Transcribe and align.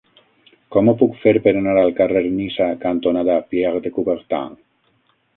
Com 0.75 0.87
ho 0.91 0.93
puc 1.01 1.17
fer 1.25 1.33
per 1.47 1.51
anar 1.59 1.75
al 1.81 1.93
carrer 1.99 2.23
Niça 2.37 2.69
cantonada 2.85 3.35
Pierre 3.51 3.83
de 3.85 3.93
Coubertin? 3.99 4.57